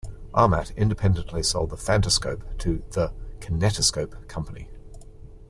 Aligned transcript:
Armat 0.33 0.75
independently 0.75 1.43
sold 1.43 1.69
the 1.69 1.75
Phantoscope 1.75 2.43
to 2.57 2.81
The 2.89 3.13
Kinetoscope 3.39 4.27
Company. 4.27 4.67